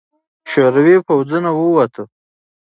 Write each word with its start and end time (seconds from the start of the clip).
شوروي 0.51 0.95
پوځونه 1.07 1.49
ووته. 1.55 2.03